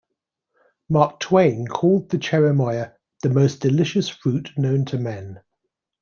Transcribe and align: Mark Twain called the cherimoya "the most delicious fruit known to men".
Mark 0.89 1.19
Twain 1.19 1.67
called 1.67 2.09
the 2.09 2.17
cherimoya 2.17 2.95
"the 3.21 3.29
most 3.29 3.59
delicious 3.59 4.09
fruit 4.09 4.49
known 4.57 4.83
to 4.85 4.97
men". 4.97 5.41